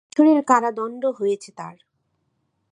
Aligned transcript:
দুই 0.03 0.07
বছরের 0.07 0.39
কারাদণ্ড 0.43 1.03
হয়েছে 1.19 1.49
তার। 1.51 1.77